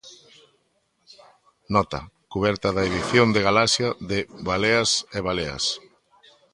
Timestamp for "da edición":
2.75-3.27